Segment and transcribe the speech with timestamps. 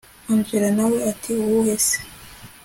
[0.31, 1.97] angella nawe ati uwuhe se